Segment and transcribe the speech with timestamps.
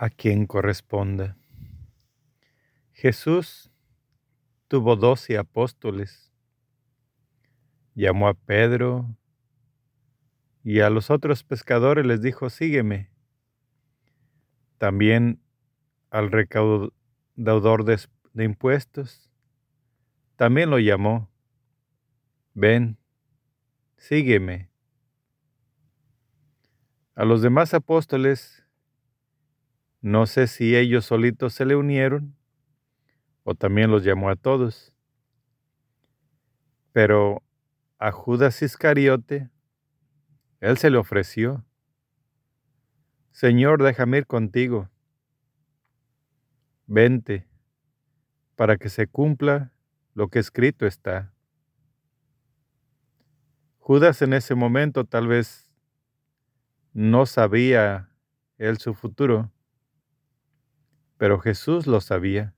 [0.00, 1.36] a quien corresponda.
[2.94, 3.70] Jesús
[4.66, 6.32] tuvo doce apóstoles.
[7.94, 9.14] Llamó a Pedro
[10.64, 13.10] y a los otros pescadores les dijo, sígueme.
[14.78, 15.38] También
[16.08, 18.00] al recaudador de,
[18.32, 19.30] de impuestos,
[20.36, 21.30] también lo llamó,
[22.54, 22.96] ven,
[23.98, 24.70] sígueme.
[27.14, 28.59] A los demás apóstoles
[30.00, 32.34] no sé si ellos solitos se le unieron
[33.42, 34.94] o también los llamó a todos.
[36.92, 37.42] Pero
[37.98, 39.50] a Judas Iscariote,
[40.60, 41.64] él se le ofreció.
[43.32, 44.90] Señor, déjame ir contigo.
[46.86, 47.46] Vente,
[48.56, 49.72] para que se cumpla
[50.14, 51.32] lo que escrito está.
[53.78, 55.70] Judas en ese momento tal vez
[56.92, 58.10] no sabía
[58.58, 59.50] él su futuro,
[61.20, 62.54] pero Jesús lo sabía.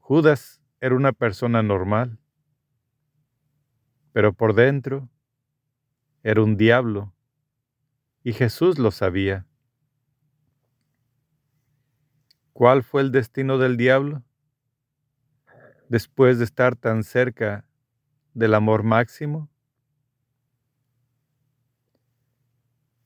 [0.00, 2.18] Judas era una persona normal,
[4.10, 5.08] pero por dentro
[6.24, 7.14] era un diablo,
[8.24, 9.46] y Jesús lo sabía.
[12.52, 14.24] ¿Cuál fue el destino del diablo?
[15.88, 17.64] Después de estar tan cerca
[18.34, 19.48] del amor máximo,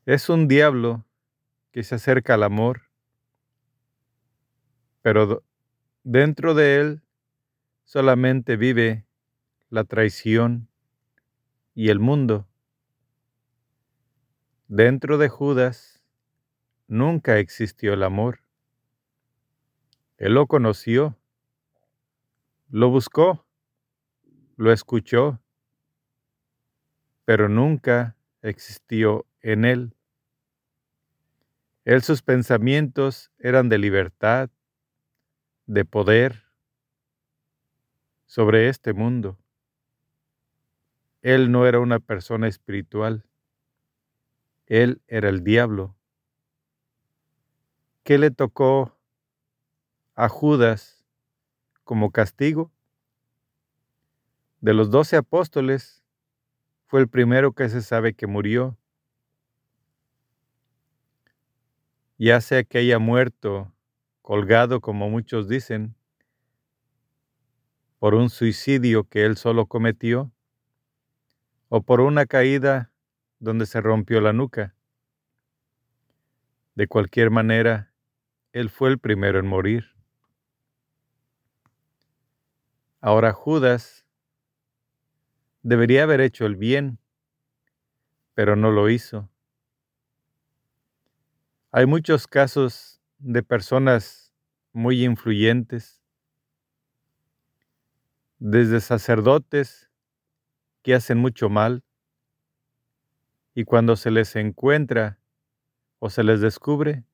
[0.06, 1.05] es un diablo
[1.70, 2.83] que se acerca al amor
[5.05, 5.44] pero
[6.02, 7.02] dentro de él
[7.84, 9.05] solamente vive
[9.69, 10.70] la traición
[11.74, 12.48] y el mundo.
[14.66, 16.02] Dentro de Judas
[16.86, 18.41] nunca existió el amor.
[20.16, 21.18] Él lo conoció,
[22.70, 23.44] lo buscó,
[24.56, 25.39] lo escuchó,
[27.27, 29.94] pero nunca existió en él.
[31.84, 34.48] Él sus pensamientos eran de libertad,
[35.66, 36.44] de poder
[38.26, 39.39] sobre este mundo.
[41.22, 43.24] Él no era una persona espiritual,
[44.66, 45.96] él era el diablo.
[48.02, 48.96] ¿Qué le tocó
[50.14, 51.05] a Judas
[51.84, 52.70] como castigo?
[54.60, 56.02] De los doce apóstoles,
[56.86, 58.77] fue el primero que se sabe que murió.
[62.18, 63.73] Ya sea que haya muerto
[64.24, 65.95] colgado, como muchos dicen,
[67.98, 70.33] por un suicidio que él solo cometió,
[71.68, 72.90] o por una caída
[73.39, 74.74] donde se rompió la nuca.
[76.74, 77.92] De cualquier manera,
[78.55, 79.95] él fue el primero en morir.
[83.02, 84.07] Ahora Judas
[85.61, 86.98] debería haber hecho el bien,
[88.33, 89.29] pero no lo hizo.
[91.70, 92.93] Hay muchos casos
[93.24, 94.35] de personas
[94.74, 96.02] muy influyentes,
[98.39, 99.90] desde sacerdotes
[100.83, 101.83] que hacen mucho mal
[103.55, 105.18] y cuando se les encuentra
[106.01, 107.05] o se les descubre,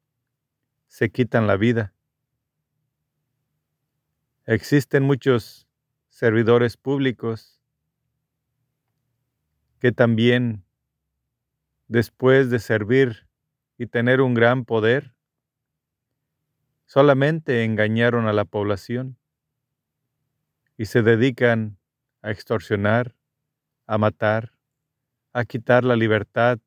[0.89, 1.95] se quitan la vida.
[4.47, 5.69] Existen muchos
[6.09, 7.63] servidores públicos
[9.79, 10.65] que también,
[11.87, 13.29] después de servir
[13.79, 15.15] y tener un gran poder,
[16.91, 19.17] solamente engañaron a la población
[20.77, 21.79] y se dedican
[22.21, 23.15] a extorsionar,
[23.87, 24.59] a matar,
[25.33, 26.59] a quitar la libertad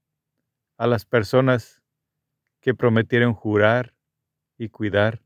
[0.77, 1.81] a las personas
[2.61, 3.93] que prometieron jurar
[4.57, 5.21] y cuidar.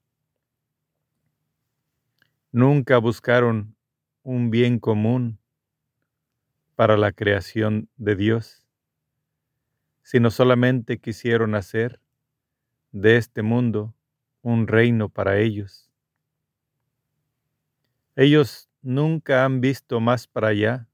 [2.51, 3.75] Nunca buscaron
[4.23, 5.37] un bien común
[6.73, 8.65] para la creación de Dios,
[10.01, 12.01] sino solamente quisieron hacer
[12.91, 13.93] de este mundo
[14.47, 15.91] un reino para ellos.
[18.15, 20.87] Ellos nunca han visto más para allá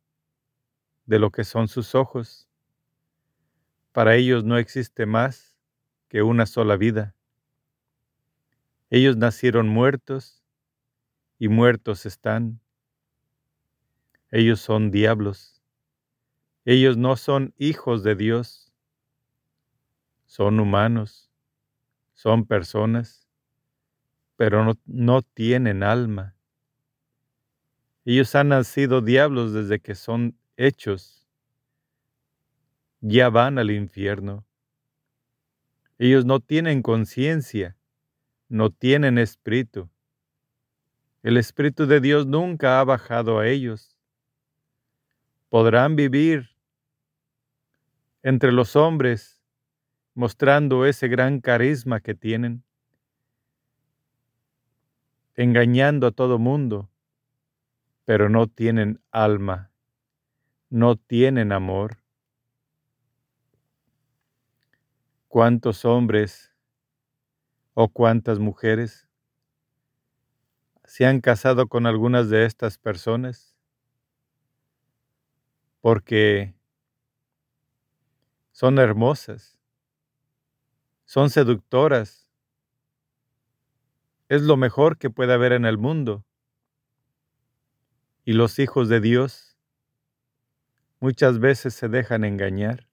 [1.06, 2.50] de lo que son sus ojos.
[3.92, 5.56] Para ellos no existe más
[6.08, 7.16] que una sola vida.
[8.90, 10.44] Ellos nacieron muertos
[11.38, 12.60] y muertos están.
[14.32, 15.62] Ellos son diablos.
[16.66, 18.74] Ellos no son hijos de Dios.
[20.26, 21.30] Son humanos.
[22.16, 23.23] Son personas
[24.36, 26.36] pero no, tienen alma.
[28.06, 31.28] Ellos han nacido diablos desde que son hechos.
[33.02, 34.46] Ya van al infierno.
[35.98, 37.78] Ellos no tienen conciencia,
[38.50, 39.90] no tienen espíritu.
[41.22, 43.98] El Espíritu de Dios nunca ha bajado a ellos.
[45.48, 46.50] Podrán vivir
[48.24, 49.42] entre los hombres
[50.16, 52.64] mostrando ese gran carisma que tienen,
[55.36, 56.90] engañando a todo mundo,
[58.06, 59.72] pero no tienen alma,
[60.70, 61.98] no tienen amor.
[65.28, 66.54] ¿Cuántos hombres
[67.74, 69.08] o cuántas mujeres
[70.86, 73.56] se han casado con algunas de estas personas?
[75.82, 76.54] Porque
[78.52, 79.60] son hermosas,
[81.06, 82.23] son seductoras,
[84.30, 86.26] es lo mejor que puede haber en el mundo.
[88.26, 89.58] Y los hijos de Dios
[91.00, 92.88] muchas veces se dejan engañar.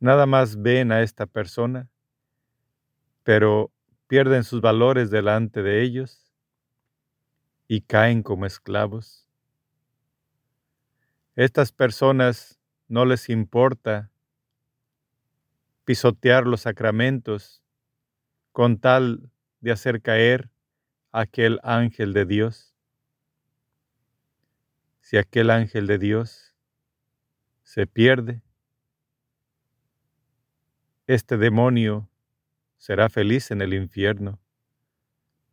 [0.00, 1.90] Nada más ven a esta persona,
[3.22, 3.70] pero
[4.08, 6.32] pierden sus valores delante de ellos
[7.68, 9.28] y caen como esclavos.
[11.34, 12.58] Estas personas
[12.88, 14.10] no les importa
[15.84, 17.62] pisotear los sacramentos
[18.52, 19.31] con tal
[19.62, 20.50] de hacer caer
[21.10, 22.72] a aquel ángel de Dios
[25.12, 26.54] si aquel ángel de Dios
[27.64, 28.40] se pierde,
[31.06, 32.08] este demonio
[32.78, 34.40] será feliz en el infierno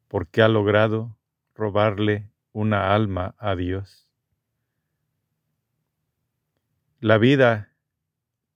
[0.08, 1.18] porque ha logrado
[1.56, 4.08] robarle una alma a Dios.
[7.02, 7.76] La vida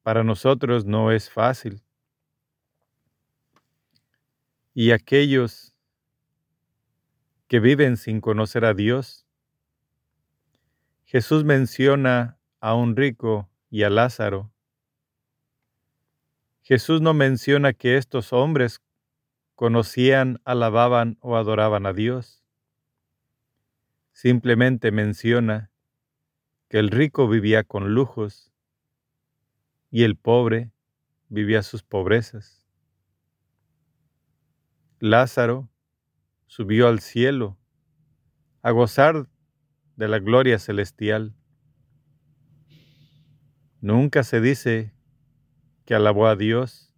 [0.04, 1.84] para nosotros no es fácil.
[4.74, 5.74] Y aquellos
[7.48, 9.24] que viven sin conocer a Dios
[11.14, 14.52] Jesús menciona a un rico y a Lázaro.
[16.64, 18.82] Jesús no menciona que estos hombres
[19.54, 22.44] conocían, alababan o adoraban a Dios.
[24.12, 25.70] Simplemente menciona
[26.68, 28.52] que el rico vivía con lujos
[29.92, 30.72] y el pobre
[31.30, 32.63] vivía sus pobrezas.
[35.06, 35.70] Lázaro
[36.48, 37.58] subió al cielo
[38.62, 39.28] a gozar
[39.98, 41.36] de la gloria celestial.
[43.82, 44.94] Nunca se dice
[45.84, 46.96] que alabó a Dios.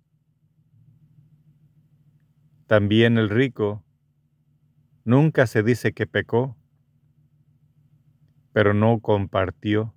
[2.67, 3.83] También el rico,
[5.03, 6.55] nunca se dice que pecó,
[8.53, 9.95] pero no compartió,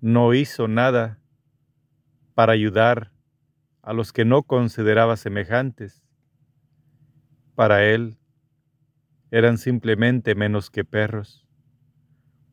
[0.00, 1.18] no hizo nada
[2.34, 3.10] para ayudar
[3.82, 6.03] a los que no consideraba semejantes.
[7.54, 8.18] Para él
[9.30, 11.44] eran simplemente menos que perros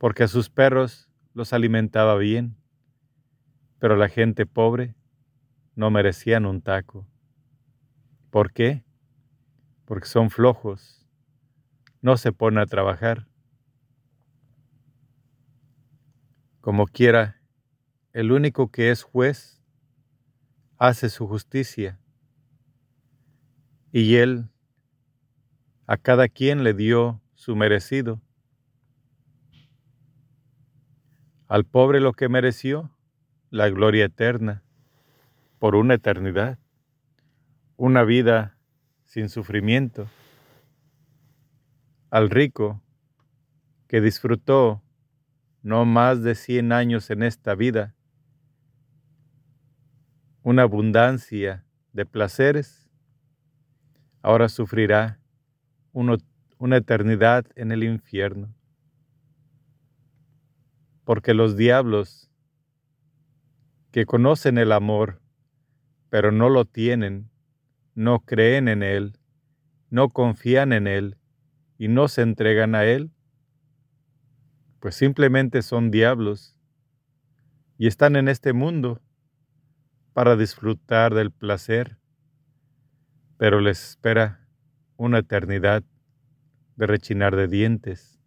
[0.01, 2.57] porque a sus perros los alimentaba bien,
[3.77, 4.95] pero la gente pobre
[5.75, 7.07] no merecían un taco.
[8.31, 8.83] ¿Por qué?
[9.86, 11.06] Porque son flojos,
[12.01, 13.27] no se ponen a trabajar.
[16.62, 17.39] Como quiera,
[18.12, 19.62] el único que es juez
[20.80, 22.00] hace su justicia
[23.92, 24.50] y él
[25.87, 28.21] a cada quien le dio su merecido.
[31.47, 32.91] Al pobre lo que mereció,
[33.49, 34.63] la gloria eterna,
[35.59, 36.57] por una eternidad,
[37.75, 38.57] una vida
[39.05, 40.07] sin sufrimiento.
[42.09, 42.81] Al rico,
[43.87, 44.81] que disfrutó
[45.61, 47.95] no más de cien años en esta vida,
[50.43, 52.89] una abundancia de placeres,
[54.21, 55.20] ahora sufrirá
[55.93, 58.53] una eternidad en el infierno.
[61.03, 62.29] Porque los diablos
[63.91, 65.21] que conocen el amor,
[66.10, 67.29] pero no lo tienen,
[67.95, 69.17] no creen en Él,
[69.89, 71.17] no confían en Él
[71.77, 73.12] y no se entregan a Él,
[74.79, 76.55] pues simplemente son diablos
[77.77, 79.01] y están en este mundo
[80.13, 81.98] para disfrutar del placer,
[83.38, 84.40] pero les espera
[85.01, 85.84] una eternidad
[86.75, 88.20] de rechinar de dientes.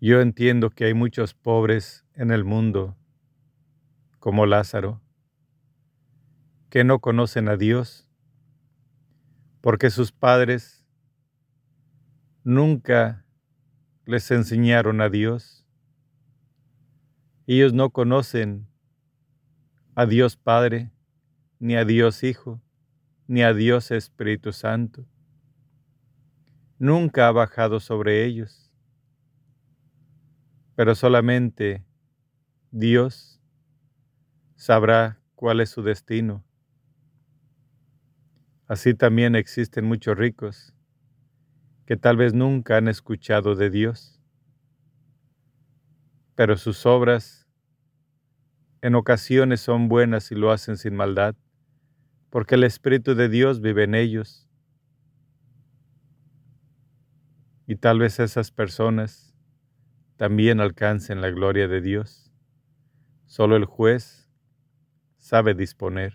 [0.00, 2.96] Yo entiendo que hay muchos pobres en el mundo,
[4.20, 5.00] como Lázaro,
[6.70, 8.08] que no conocen a Dios,
[9.60, 10.86] porque sus padres
[12.44, 13.26] nunca
[14.04, 15.66] les enseñaron a Dios.
[17.48, 18.68] Ellos no conocen
[19.96, 20.92] a Dios Padre,
[21.58, 22.62] ni a Dios Hijo,
[23.26, 25.04] ni a Dios Espíritu Santo.
[26.78, 28.66] Nunca ha bajado sobre ellos
[30.76, 31.84] pero solamente
[32.70, 33.40] Dios
[34.54, 36.44] sabrá cuál es su destino.
[38.68, 40.74] Así también existen muchos ricos
[41.86, 44.20] que tal vez nunca han escuchado de Dios,
[46.34, 47.48] pero sus obras
[48.82, 51.34] en ocasiones son buenas y lo hacen sin maldad,
[52.30, 54.48] porque el Espíritu de Dios vive en ellos.
[57.66, 59.34] Y tal vez esas personas
[60.16, 62.32] también alcancen la gloria de Dios.
[63.26, 64.30] Solo el juez
[65.18, 66.14] sabe disponer.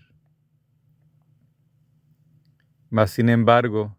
[2.90, 3.98] Mas, sin embargo,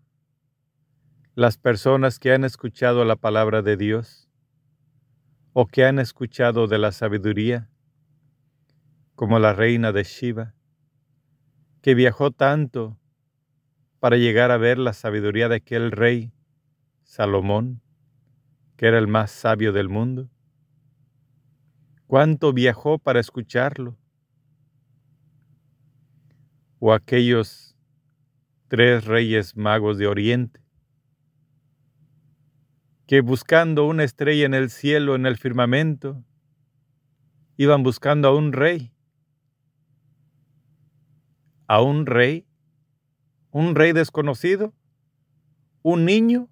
[1.35, 4.29] las personas que han escuchado la palabra de Dios
[5.55, 7.71] o que han escuchado de la sabiduría,
[9.15, 10.55] como la reina de Shiva,
[11.83, 12.97] que viajó tanto
[13.99, 16.33] para llegar a ver la sabiduría de aquel rey,
[17.03, 17.83] Salomón,
[18.77, 20.31] que era el más sabio del mundo.
[22.07, 23.99] ¿Cuánto viajó para escucharlo?
[26.79, 27.77] O aquellos
[28.69, 30.61] tres reyes magos de Oriente,
[33.07, 36.25] que buscando una estrella en el cielo, en el firmamento,
[37.57, 38.92] iban buscando a un rey.
[41.73, 42.47] A un rey,
[43.51, 44.75] un rey desconocido,
[45.81, 46.51] un niño,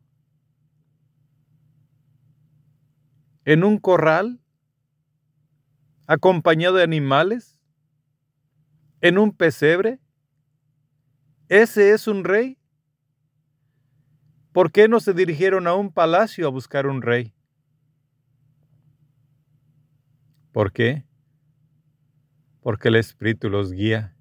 [3.44, 4.40] en un corral,
[6.06, 7.58] acompañado de animales,
[9.02, 10.00] en un pesebre.
[11.50, 12.58] ¿Ese es un rey?
[14.52, 17.34] ¿Por qué no se dirigieron a un palacio a buscar un rey?
[20.50, 21.04] ¿Por qué?
[22.62, 24.16] Porque el Espíritu los guía.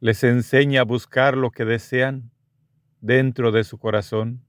[0.00, 2.30] Les enseña a buscar lo que desean
[3.00, 4.44] dentro de su corazón.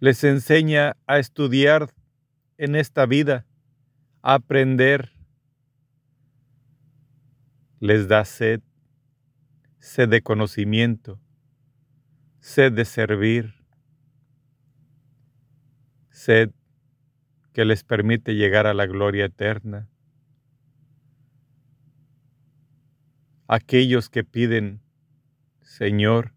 [0.00, 1.92] Les enseña a estudiar
[2.56, 3.46] en esta vida,
[4.22, 5.12] a aprender.
[7.80, 8.60] Les da sed,
[9.78, 11.20] sed de conocimiento
[12.48, 13.54] sed de servir,
[16.10, 16.50] sed
[17.52, 19.90] que les permite llegar a la gloria eterna.
[23.50, 24.82] Aquellos que piden,
[25.62, 26.34] Señor,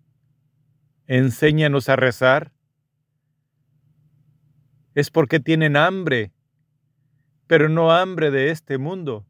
[1.07, 2.53] enséñanos a rezar,
[4.95, 6.31] es porque tienen hambre,
[7.47, 9.25] pero no hambre de este mundo,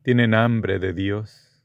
[0.00, 1.62] tienen hambre de Dios.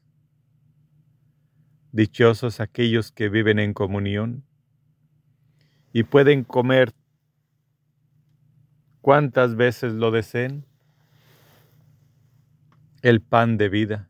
[1.92, 4.44] Dichosos aquellos que viven en comunión
[5.94, 6.92] y pueden comer.
[9.00, 10.66] Cuantas veces lo deseen
[13.00, 14.09] el pan de vida,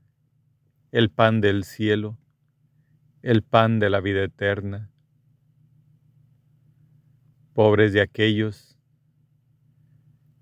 [0.93, 2.19] el pan del cielo,
[3.23, 4.91] el pan de la vida eterna.
[7.55, 8.77] Pobres de aquellos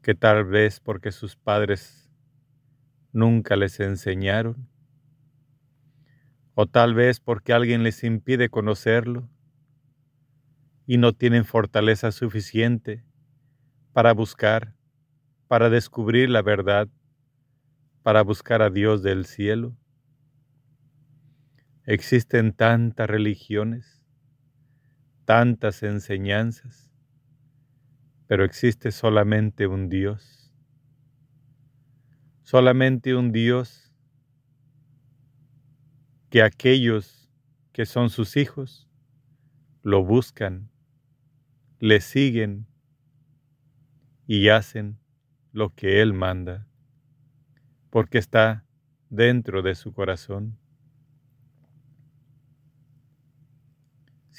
[0.00, 2.10] que tal vez porque sus padres
[3.12, 4.68] nunca les enseñaron,
[6.54, 9.28] o tal vez porque alguien les impide conocerlo
[10.86, 13.04] y no tienen fortaleza suficiente
[13.92, 14.74] para buscar,
[15.46, 16.88] para descubrir la verdad,
[18.02, 19.76] para buscar a Dios del cielo.
[21.90, 24.04] Existen tantas religiones,
[25.24, 26.92] tantas enseñanzas,
[28.26, 30.52] pero existe solamente un Dios,
[32.42, 33.90] solamente un Dios
[36.28, 37.32] que aquellos
[37.72, 38.86] que son sus hijos
[39.82, 40.70] lo buscan,
[41.78, 42.66] le siguen
[44.26, 44.98] y hacen
[45.52, 46.68] lo que Él manda,
[47.88, 48.66] porque está
[49.08, 50.58] dentro de su corazón.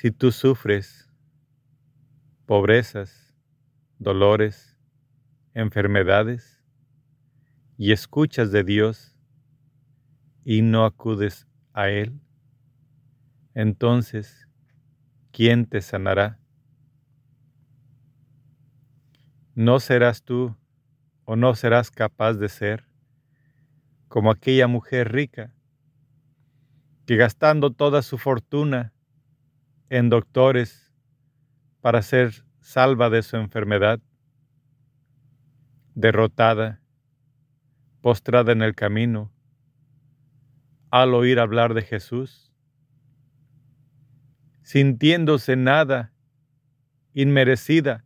[0.02, 1.10] Si tú sufres
[2.46, 3.36] pobrezas,
[3.98, 4.78] dolores,
[5.54, 6.64] enfermedades,
[7.78, 9.18] y escuchas de Dios
[10.46, 12.18] y no acudes a Él,
[13.54, 14.48] entonces,
[15.34, 16.40] ¿quién te sanará?
[19.54, 20.56] No serás tú
[21.26, 22.86] o no serás capaz de ser
[24.08, 25.54] como aquella mujer rica
[27.06, 28.94] que gastando toda su fortuna
[29.90, 30.94] en doctores
[31.82, 34.00] para ser salva de su enfermedad,
[35.96, 36.82] derrotada,
[38.02, 39.32] postrada en el camino,
[40.92, 42.54] al oír hablar de Jesús,
[44.62, 46.14] sintiéndose nada,
[47.14, 48.06] inmerecida.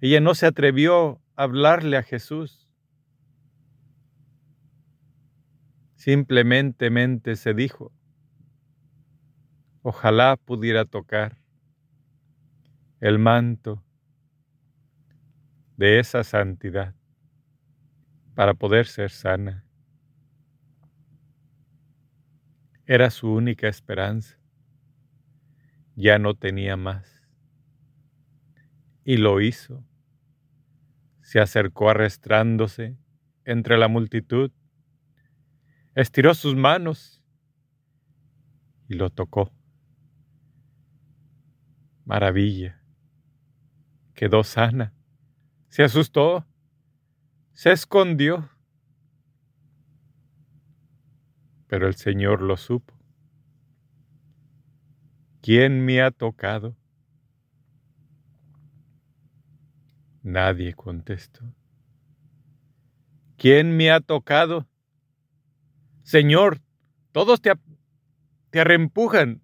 [0.00, 2.68] Ella no se atrevió a hablarle a Jesús.
[5.96, 7.92] Simplemente se dijo,
[9.82, 11.38] ojalá pudiera tocar
[13.00, 13.82] el manto
[15.76, 16.94] de esa santidad
[18.34, 19.66] para poder ser sana.
[22.86, 24.38] Era su única esperanza.
[25.96, 27.20] Ya no tenía más.
[29.04, 29.84] Y lo hizo
[31.22, 32.96] Se acercó arrastrándose
[33.44, 34.52] entre la multitud,
[35.94, 37.22] estiró sus manos
[38.88, 39.50] y lo tocó.
[42.04, 42.80] Maravilla.
[44.14, 44.92] Quedó sana.
[45.68, 46.46] Se asustó.
[47.52, 48.48] Se escondió.
[51.66, 52.94] Pero el Señor lo supo.
[55.40, 56.76] ¿Quién me ha tocado?
[60.22, 61.42] Nadie contestó.
[63.36, 64.68] ¿Quién me ha tocado?
[66.04, 66.60] Señor,
[67.10, 67.52] todos te,
[68.50, 69.42] te arrempujan.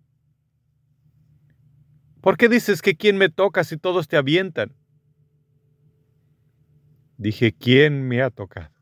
[2.21, 4.75] ¿Por qué dices que quién me toca si todos te avientan?
[7.17, 8.75] Dije, ¿quién me ha tocado?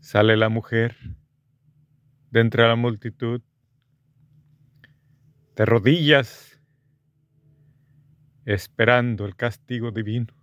[0.00, 0.96] Sale la mujer
[2.30, 3.42] de entre la multitud,
[5.56, 6.60] de rodillas,
[8.44, 10.34] esperando el castigo divino,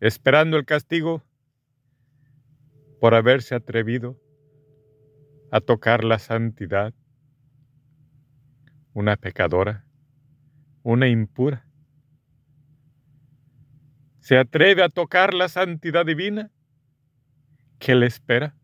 [0.00, 1.22] esperando el castigo
[3.04, 4.18] por haberse atrevido
[5.50, 6.94] a tocar la santidad,
[8.94, 9.84] una pecadora,
[10.82, 11.68] una impura
[14.20, 16.50] se atreve a tocar la santidad divina,
[17.78, 18.56] ¿qué le espera?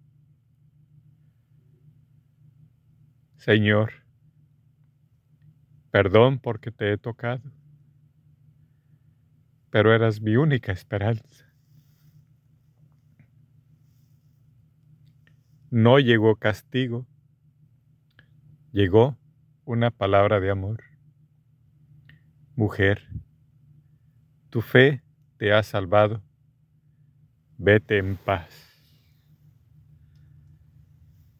[3.37, 3.93] Señor,
[5.91, 7.43] perdón porque te he tocado,
[9.69, 11.50] pero eras mi única esperanza.
[15.71, 17.07] No llegó castigo,
[18.73, 19.17] llegó
[19.65, 20.83] una palabra de amor.
[22.57, 23.07] Mujer,
[24.51, 25.05] tu fe
[25.37, 26.25] te ha salvado.
[27.57, 28.51] Vete en paz.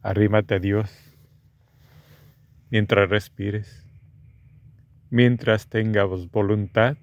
[0.01, 0.89] Arrímate a Dios
[2.69, 3.85] mientras respires,
[5.09, 6.95] mientras tengas voluntad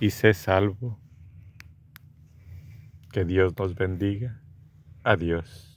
[0.00, 0.98] y sé salvo.
[3.12, 4.42] Que Dios nos bendiga.
[5.04, 5.67] Adiós.